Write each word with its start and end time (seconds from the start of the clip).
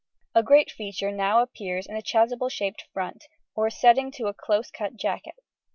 A 0.33 0.41
great 0.41 0.71
feature 0.71 1.11
now 1.11 1.43
appears 1.43 1.85
in 1.85 1.93
the 1.93 2.01
chasuble 2.01 2.49
shaped 2.49 2.85
front 2.91 3.25
or 3.55 3.69
setting 3.69 4.09
to 4.13 4.25
a 4.25 4.33
closely 4.33 4.71
cut 4.75 4.95
jacket. 4.95 5.35